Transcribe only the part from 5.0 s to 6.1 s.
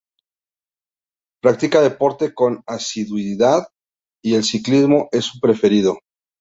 es su preferido.